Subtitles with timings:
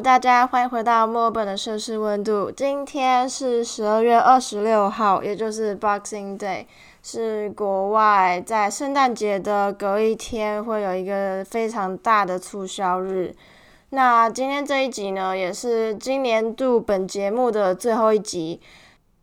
[0.00, 2.50] 大家欢迎回到墨尔本的摄氏温度。
[2.50, 6.66] 今天是十二月二十六号，也就是 Boxing Day，
[7.02, 13.34] 是国外在圣诞节的隔一天会有一个非常大的促销日。
[13.90, 18.60] 那今天这一集呢，也是今年度本节目的最后一集。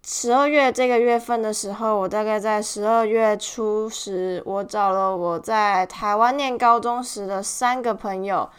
[0.06, 8.50] 十二月这个月份的时候，我大概在十二月初时，我找了我在台湾念高中时的三个朋友。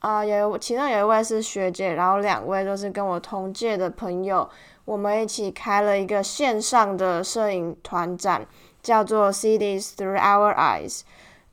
[0.00, 4.48] 啊，有其中有一位是学姐，然后两位都是跟我同届的朋友，
[4.86, 8.46] 我们一起开了一个线上的摄影团展，
[8.82, 11.02] 叫做 Cities Through Our Eyes。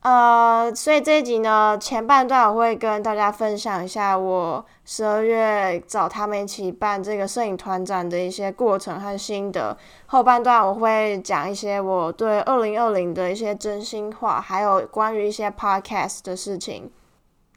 [0.02, 16.90] 呃，所以这一集呢，前半段我会跟大家分享一下我十二月找他们一起办这个摄影团展的一些过程和心得，后半段我会讲一些我对二零二零的一些真心话，还有关于一些 Podcast 的事情。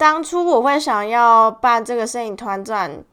[0.01, 3.03] 当初我会想要办这个摄影团展，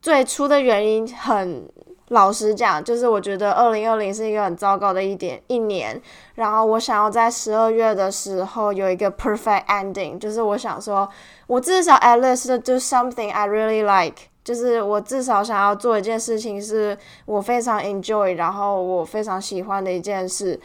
[0.00, 1.68] 最初的原因很
[2.10, 6.00] 老实讲，就是我觉得二零二零是一个很糟糕的一点一年，
[6.36, 11.08] 然后我想要在十二月的时候有一个 perfect ending，就是我想说，
[11.48, 20.60] 我至少 at least do something I really like，就是我至少想要做一件事情是我非常 enjoy，然后我非常喜欢的一件事，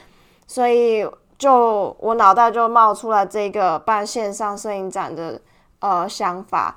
[0.46, 1.04] 所以
[1.40, 5.42] 就我脑袋就冒出来这个办线上摄影展的。
[5.82, 6.76] 呃，想法。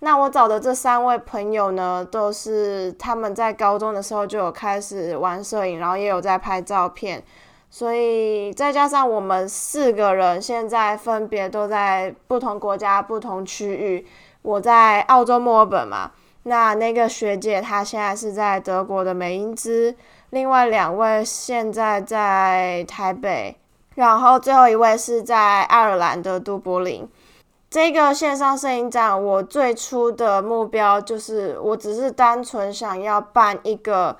[0.00, 7.22] 那我找的这三位朋友呢，都是他们在高中的时候就有开始玩摄影，然后也有在拍照片。
[7.70, 14.06] 所以再加上我们四个人现在分别都在不同国家、不同区域。
[14.42, 16.12] 我在澳洲墨尔本嘛，
[16.44, 19.94] 那那个学姐她现在是在德国的美因兹，
[20.30, 23.58] 另外两位现在在台北，
[23.96, 27.06] 然后最后一位是在爱尔兰的都柏林。
[27.70, 34.16] 这个线上摄影展，我最初的目标就是，我只是单纯想要办一个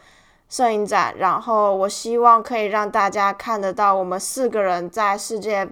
[0.50, 5.66] 摄影展，然后我希望可以让大家看得到我们四个人在世界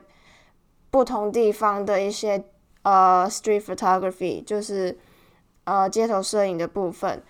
[0.90, 2.42] 不同地方的一些
[2.80, 4.96] 呃 street photography，就是
[5.64, 7.22] 呃街头摄影的部分。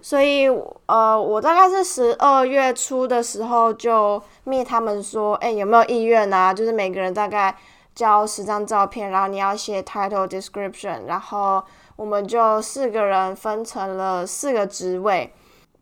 [0.00, 0.48] 所以
[0.86, 6.54] 呃，我大概是十二月初的时候就密他们说，哎，有没有意愿啊？
[6.54, 7.54] 就是每个人大概。
[7.94, 11.62] 交十张照片，然后你要写 title description，然后
[11.96, 15.32] 我们就四个人分成了四个职位。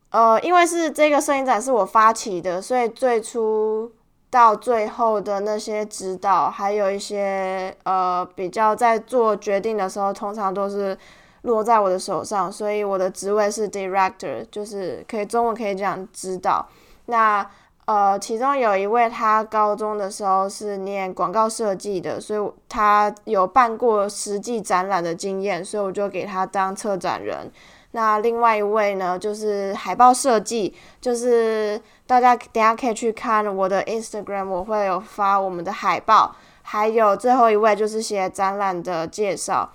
[0.09, 3.89] 呃，因为是这个摄影展是我发起的，所以最初
[4.29, 10.97] 到最后的那些指导，还有一些呃比较在做决定的时候，通常都是
[11.43, 12.51] 落在我的手上。
[12.51, 16.67] 所以我的职位是 director，就是可以中文可以讲指导。
[17.05, 17.49] 那
[17.85, 27.51] 呃，其中有一位，他高中的时候是念广告设计的，所以他有办过实际展览的经验，所以我就给他当策展人。
[27.91, 36.33] 那另外一位呢，就是海报设计，就是大家等下可以去看我的 Instagram，我会有发我们的海报。
[36.61, 39.69] 还有最后一位就是写展览的介绍。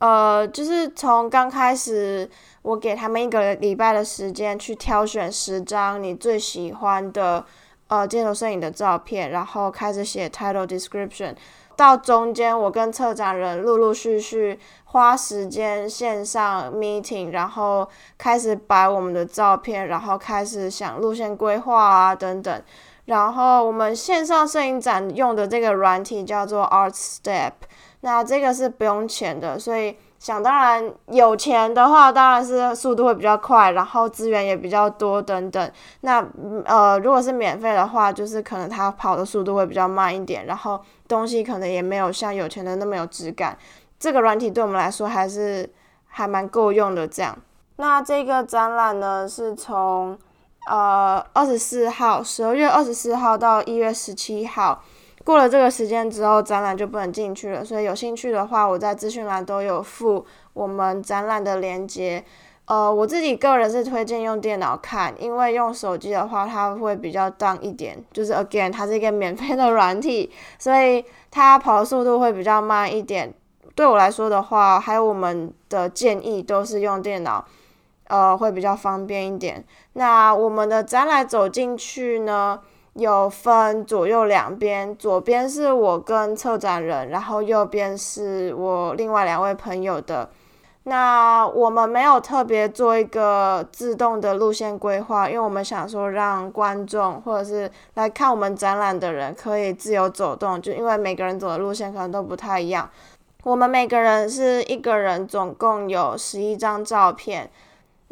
[0.00, 2.28] 呃，就是从刚开始，
[2.62, 7.44] 我给他们一个礼拜的时间去挑选十张你最喜欢的
[7.88, 11.34] 呃街头摄影的照片，然后开始写 title description。
[11.76, 17.86] 到中间，我跟策展人陆陆续续花时间线上 meeting，然后
[18.16, 22.62] 开始摆我们的照片，然后开始想路线规划啊等等。
[23.04, 27.52] 然后我们线上摄影展用的这个软体叫做 Art Step。
[28.02, 35.70] 那这个是不用钱的，所以想当然有钱的话，当然是速度会比较快，然后资源也比较多等等。
[36.00, 36.24] 那
[36.64, 43.56] 呃，如果是免费的话，就是可能它跑的速度会比较慢一点，然后东西可能也没有像有钱的那么有质感。
[43.98, 45.68] 这个软体对我们来说还是
[46.06, 47.06] 还蛮够用的。
[47.06, 47.36] 这样，
[47.76, 50.18] 那这个展览呢，是从
[50.70, 54.82] 呃二十四号，十二月二十四号到一月十七号。
[55.30, 57.64] 过了这个时间之后，展览就不能进去了。
[57.64, 62.24] 所以有兴趣的话，我在资讯栏都有附我们展览的链接。
[62.64, 67.96] 呃，我自己个人是推荐用电脑看，因为用手机的话，它会比较 down 一点。
[68.12, 70.28] 就是 again，它是一个免费的软体，
[70.58, 73.32] 所以它跑的速度会比较慢一点。
[73.76, 77.44] 对我来说的话，还有我们的建议都是用电脑，
[78.08, 79.64] 呃，会比较方便一点。
[79.92, 82.58] 那我们的展览走进去呢？
[82.94, 90.28] 有分左右两边，左边是我跟策展人，然后右边是我另外两位朋友的。
[90.84, 102.90] 那我们没有特别做一个自动的路线规划，因为我们想说让观众或者是来看我们展览的人可以自由走动，就因为每个人走的路线可能都不太一样。
[103.44, 107.50] 我们每个人是一个人，总共有十一张照片。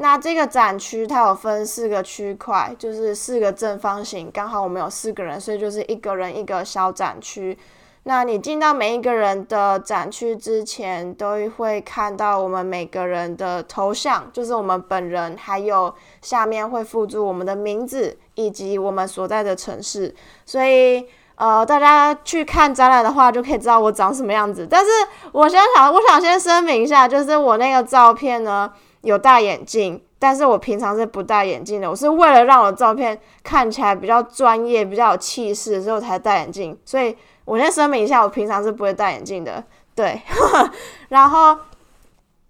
[0.01, 7.59] 那这个展区它有分四个区块，就是四个正方形，刚好我们有四个人，所以就是一个人一个小展区。
[8.05, 15.93] 那你进到每一个人的展区之前，都会看到我们每个人的头像，就是我们本人，还有
[16.23, 20.15] 下面会附注我们的名字以及我们所在的城市。
[20.47, 21.05] 所以，
[21.35, 24.67] 呃，大家去看展览的话，就可以知道我长什么样子。
[24.71, 24.91] 但是，
[25.33, 28.73] 我先想，我想先声明一下，就是我那个照片呢，
[29.09, 31.89] 有戴眼镜，但是我平常是不戴眼镜的。
[31.91, 36.79] 我是为了让我照片看起来比较专业、比较有气势，所以我才戴眼镜。
[36.85, 37.17] 所以。
[37.49, 39.65] 我先声明一下，我平常是不会戴眼镜的，
[39.95, 40.21] 对。
[41.09, 41.57] 然后，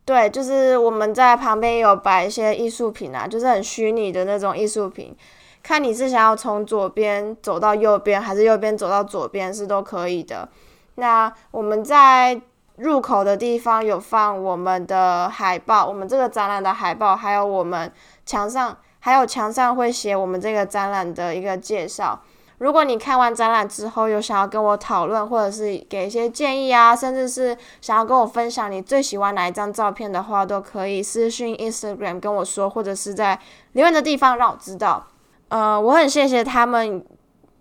[0.04, 5.16] 对，就是我们在旁边有摆一些艺术品啊，就是很虚拟的那种艺术品。
[5.62, 10.48] 看你是想要从左边走到右边，还是右边走到左边，是都可以的。
[10.96, 12.40] 那我们在
[12.78, 17.92] 入口的地方有放我们的海报，我们这个展览的海报，还有我们
[18.24, 22.20] 墙上，还有墙上会写我们这个展览的一个介绍。
[22.58, 33.38] 如果你看完展览之后有想要跟我讨论，或者是给一些建议啊，甚至是想要跟我分享你最喜欢哪一张照片的话，都可以私信 Instagram 跟我说，或者是在
[33.72, 35.06] 留言的地方让我知道。
[35.50, 37.04] 呃，我很谢谢他们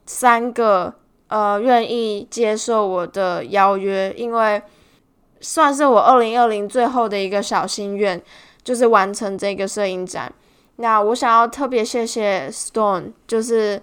[0.07, 0.93] 三个
[1.27, 4.59] 呃愿意接受我的邀约，因为
[5.41, 8.21] 算是我二零二零最后的一个小心愿，
[8.63, 10.31] 就是完成这个摄影展。
[10.77, 13.81] 那我想要特别谢谢 Stone，就是。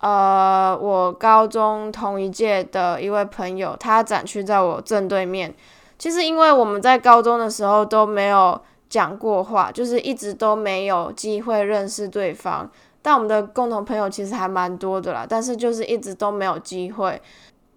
[0.00, 5.52] 呃，我高中同一届的一位朋友，他展区在我正对面。
[5.98, 12.70] 其实，因为我们在高中的时候都没有讲过话，就是一直都没有机会认识对方。
[13.02, 17.20] 但我们的共同朋友其实还蛮多的啦，但是就是一直都没有机会。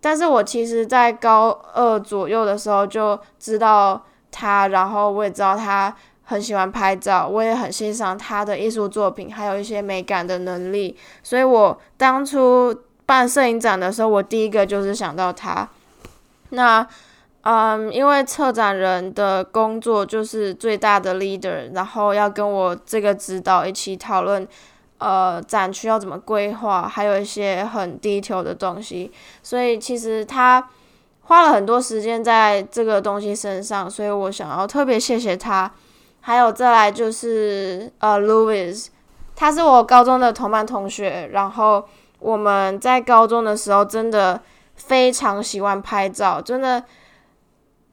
[0.01, 5.95] 但是我其实，在高二左右的时候就知道他，然后我也知道他。
[6.23, 10.95] 很喜欢拍照，我也很欣赏他的艺术作品，还有一些美感的能力。
[11.21, 12.73] 所以我当初
[13.05, 15.67] 办摄影展的时候，我第一个就是想到他。
[16.51, 16.87] 那，
[17.41, 24.47] 嗯，因为策展人的工作就是最大的 leader，然后要跟我这个指导一起讨论，
[25.01, 29.11] 呃，展区要怎么规划，还有一些很低头的东西。
[29.41, 30.69] 所以其实他
[31.21, 35.71] 花了很多时间在这个东西身上，所以我想要特别谢谢他。
[36.19, 38.89] 还有再来就是呃，Louis，
[39.35, 41.83] 他是我高中的同班同学，然后
[42.19, 44.39] 我们在高中的时候真的
[44.75, 46.83] 非常喜欢拍照，真的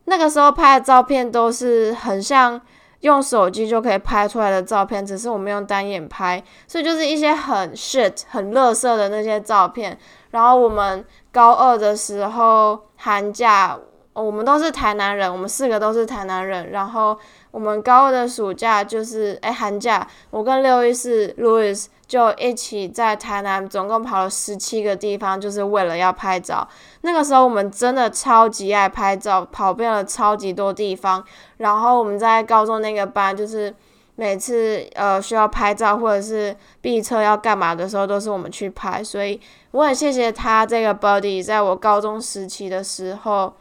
[0.05, 2.61] 那个时候拍的照片都是很像
[3.00, 9.99] 用手机就可以拍出来的照片，只是我们用单眼拍，所以就是一些很 shit 很乐色的那些照片。
[10.31, 13.79] 然后我们高二的时候寒假，
[14.12, 17.19] 我们都是台南人，我们四个都是台南人，然后。
[17.50, 26.67] 我们高二的暑假就是哎寒假，我跟六一四 Louis 就一起在台南，总共跑了十七个地方，就是为了要拍照。
[27.03, 31.23] 那个时候我们真的超级爱拍照，跑遍了超级多地方。
[31.59, 33.73] 然后我们在高中那个班，就是
[34.17, 39.05] 每次呃需要拍照或者是毕测要干嘛的时候，都是我们去拍。
[39.05, 39.41] 所以
[39.73, 43.55] 我很谢谢他这个 body，在我高中时期的时候，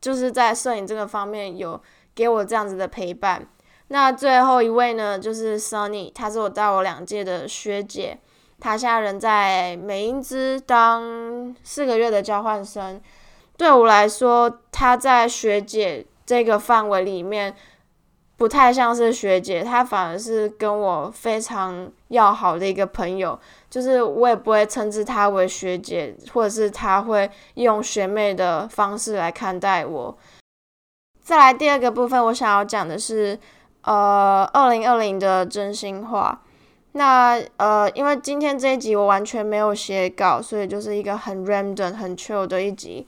[0.00, 1.80] 就是在摄影这个方面有。
[2.16, 3.44] 给我这样子的陪伴。
[3.94, 8.18] 那最后一位呢，就是 Sunny，她是我大我两届的学姐，
[8.58, 13.00] 她现在人在美英兹当四个月的交换生。
[13.56, 17.54] 对我来说，她在学姐这个范围里面
[18.36, 23.38] 不太像是学姐，她反而是跟我非常要好的一个朋友。
[23.70, 30.18] 就是我也不会称之她为学姐，或者是她会用学妹的方式来看待我。
[31.22, 33.38] 再来第二个部分，我想要讲的是，
[33.84, 36.40] 呃，二零二零的真心话。
[36.92, 43.06] 那呃，因为今天这一集我完全没有写稿，所以就是一个很 random、很 chill 的一集。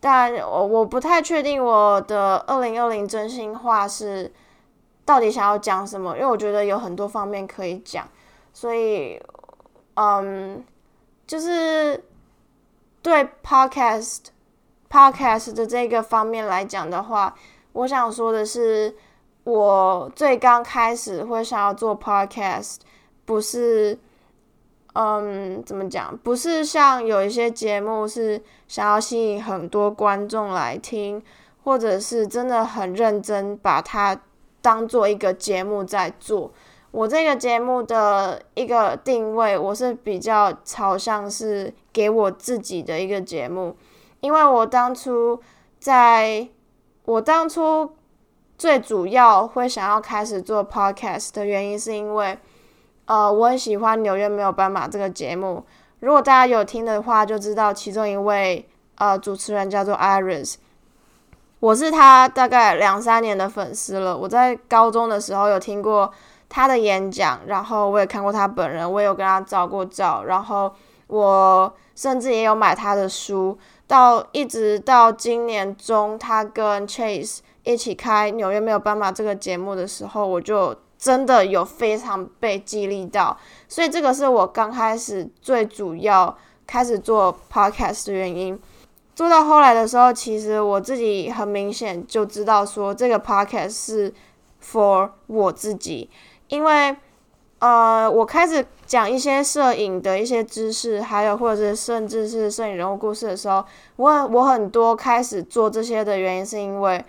[0.00, 4.32] 但我我不太确定我的二零二零真心话是
[5.04, 8.06] 到底想要讲什么，因为我觉得有很多方面可以讲。
[8.52, 9.18] 所以，
[9.94, 10.62] 嗯，
[11.26, 12.04] 就是
[13.00, 14.24] 对 podcast
[14.90, 17.34] podcast 的这个方面来讲的话。
[17.72, 18.94] 我想说的是，
[19.44, 22.76] 我最刚开始会想要做 podcast，
[23.24, 23.98] 不是，
[24.94, 26.16] 嗯，怎么讲？
[26.18, 31.22] 不是像有一些节目是想要吸引很多观众来听，
[31.64, 34.20] 或者是真的很认真把它
[34.60, 36.52] 当做一个节目在做。
[36.90, 43.76] 我这个节目的一个定位，我是比较朝向是给我自己的一个节目，
[44.20, 45.40] 因为我当初
[45.78, 46.48] 在。
[47.04, 47.96] 我当初
[48.62, 52.38] 最主要会想要开始做 podcast 的原因，是因为
[53.06, 55.64] 呃，我很喜欢《纽约没有斑马》这个节目。
[55.98, 58.64] 如果大家有听的话，就知道其中一位
[58.98, 60.54] 呃主持人叫做 Iris。
[61.58, 64.16] 我是他大概两三年的粉丝了。
[64.16, 66.12] 我在高中的时候有听过
[66.48, 70.72] 他的演讲，然后我也看过他本人，我也有跟他照过照，然后
[71.08, 73.58] 我甚至也有买他的书。
[73.88, 83.36] 到一直到今年中，他跟 Chase 一起开《纽约没有斑马》这个节目的时候，我就真的有非常被激励到。
[83.68, 88.58] 所以这个是我刚开始最主要开始做 Podcast 的原因。
[89.14, 94.14] 做到后来的时候，其实我自己很明显就知道说，这个 podcast 是
[94.64, 96.08] for 我自己，
[96.48, 96.96] 因为
[97.58, 103.62] 呃，我开始讲一些摄影的一些知识，还有或者是甚至是摄影人物故事的时候，
[103.96, 107.04] 我我很多开始做这些的原因，是因为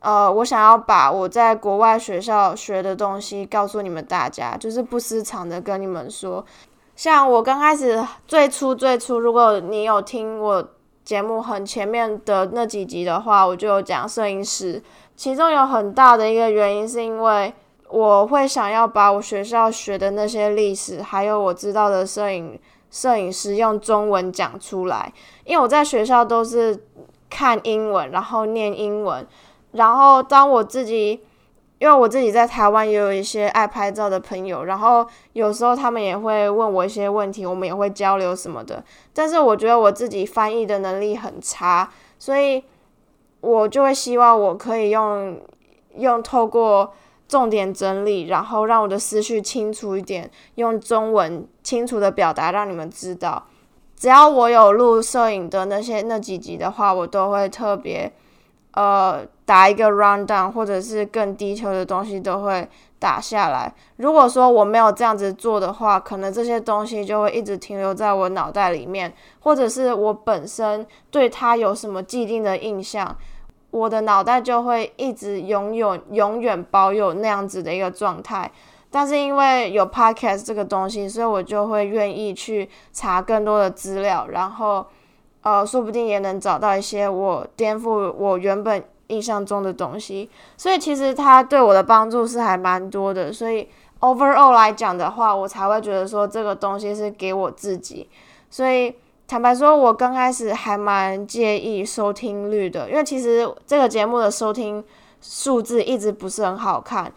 [0.00, 6.44] 呃，我想要把我在国外学校学的东西告诉你们大家，就是不私藏的跟你们说。
[6.96, 10.68] 像我刚开始最初最初，如果你有听我。
[11.08, 14.82] 节目很前面的那几集的话，我就有讲摄影师，
[15.16, 17.50] 其中有很大的一个原因是因为
[17.88, 25.10] 我会想要把我学校学的那些历史，还有我知道的摄影摄影师用中文讲出来，
[25.46, 26.78] 因为我在学校都是
[27.30, 29.26] 看英文，然后念英文，
[29.72, 31.22] 然后当我自己。
[31.80, 38.82] 因为我自己在台湾也有一些爱拍照的朋友，然后有时候他们也会问我一些问题，我们也会交流什么的。
[39.14, 42.64] 但是我觉得我自己翻译的能力很差，所以
[43.40, 45.40] 我就会希望我可以用
[45.94, 46.92] 用透过
[47.28, 53.46] 重点整理，然后让我的思绪清楚一点，用中文清楚的表达，让你们知道。
[53.96, 58.12] 只要我有录摄影的那些那几集的话，我都会特别。
[58.72, 63.72] 呃，打一个 rundown，或者是更低球的东西都会打下来。
[63.96, 73.16] 如果说我没有这样子做的话，可能这些东西就会一直停留在我脑袋里面，或者是我本身对它有什么既定的印象，
[73.70, 78.52] 我的脑袋就会一直拥有、永远保有那样子的一个状态。
[78.90, 84.84] 但是因为有 podcast 这个东西，所以我就会愿意去查更多的资料，然后。
[85.40, 93.32] 呃，说不定也能找到一些我颠覆我原本印象中的东西，所以其实它对我的帮助是还蛮多的。
[93.32, 93.68] 所以
[94.00, 98.08] overall 来讲的话，我才会觉得说这个东西是给我自己。
[98.48, 98.94] 所以
[99.26, 104.82] 坦白说，我刚开始还蛮介意收听率的，因为其实这个节目的收听
[105.20, 107.12] 数字一直不是很好看。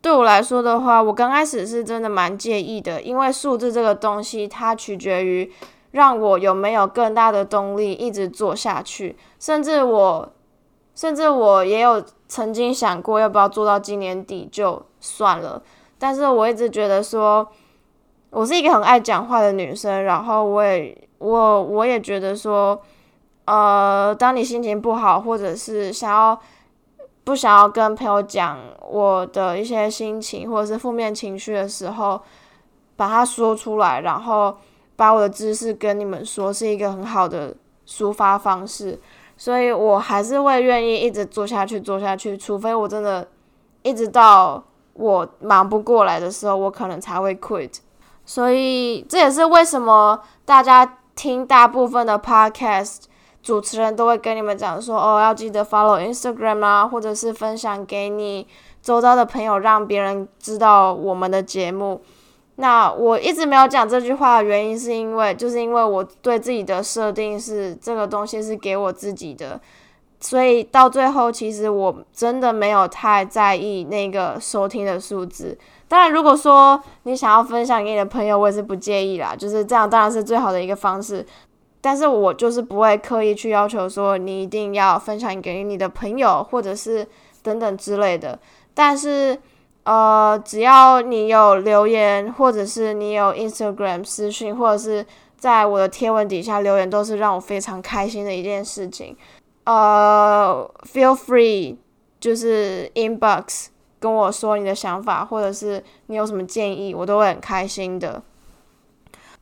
[0.00, 5.52] 对我来说的话，我刚开始是真的蛮介意的，因为数字这个东西它取决于。
[5.92, 9.14] 让我有没有更大的动力一直做下去？
[9.38, 10.32] 甚至我，
[10.94, 15.62] 甚至我也有曾经想过要不要做到今年底就算了。
[15.98, 17.46] 但是我一直觉得说，
[18.30, 22.80] 我是一个很爱讲话的女生，然后我也我我也觉得说，
[23.44, 26.38] 呃，当你心情不好，或者是想要
[27.24, 28.58] 不想要跟朋友讲
[28.88, 32.20] 我的一些心情或者是负面情绪的时候，
[32.96, 34.56] 把它说出来，然后。
[34.94, 37.52] 把我的知识跟你们说是一个很好的
[37.88, 39.00] 抒发方式，
[39.42, 42.38] 所以我还是会愿意一直做下去，做下去。
[42.38, 43.26] 除非我真的
[43.82, 47.78] 一直到我忙不过来的时候，我可能才会 quit。
[48.24, 52.98] 所以这也是为什么大家听大部分的 podcast
[53.42, 58.46] 主持人都会跟你们讲说，哦，要记得 follow Instagram 啊，或者是分享给你
[58.80, 62.00] 周遭的朋友，让别人知道我们的节目。
[62.56, 69.58] 那我一直没有讲这句话的原因，是因为就是因为我对自己的设定是这个东西是给我自己的，
[70.20, 75.56] 所以到最后其实我真的没有太在意那个收听的数字。
[75.88, 81.24] 当然，如果说你想要分享给你的朋友，我也是不介意啦，就是这样，当然是最好的一个方式。
[81.80, 87.06] 但是我就是不会刻意去要求说你一定要分享给你的朋友，或者是
[87.42, 88.38] 等等之类的。
[88.74, 89.40] 但是。
[89.84, 95.04] 呃，只要你有留言，或者是你有 Instagram 私讯，或者是
[95.36, 99.16] 在我的贴文底下留言，都是让我非常开心的一件事情。
[99.64, 101.76] 呃，feel free，
[102.20, 103.66] 就是 inbox
[103.98, 108.22] 跟我说你的想法，或者是你有什么建议，我都会很开心的。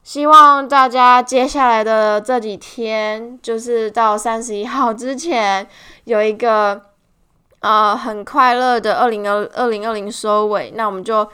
[0.02, 5.68] 希望大家接下来的这几天，就是到三十一号之前，
[6.04, 6.88] 有一个。
[7.60, 11.28] 呃，很快乐的二零二二零二零收尾，那我们就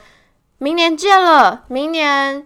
[0.57, 1.63] 明年见了。
[1.67, 2.45] 明年，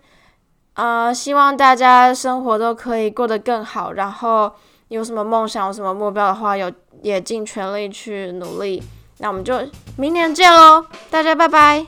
[0.75, 3.93] 呃，希望大家生活都可以过得更好。
[3.93, 4.51] 然后
[4.89, 6.71] 有什么梦想、有什么目标的话，有
[7.01, 8.83] 也尽全力去努力。
[9.17, 9.59] 那我们就
[9.97, 11.85] 明年见喽，大家拜拜。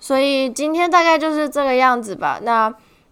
[0.00, 2.40] 所以今天大概就是这个样子吧。
[2.42, 2.72] 那